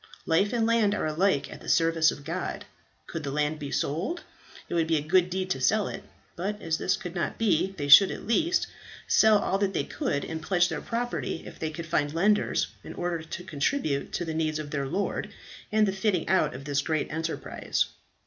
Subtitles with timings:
[0.25, 2.65] Life and land are alike at the service of God.
[3.05, 4.23] Could the land be sold,
[4.67, 6.01] it would be a good deed to sell it;
[6.35, 8.65] but as this could not be, they should at least
[9.07, 12.95] sell all that they could, and pledge their property if they could find lenders, in
[12.95, 15.29] order to contribute to the needs of their lord,
[15.71, 17.85] and the fitting out of this great enterprise.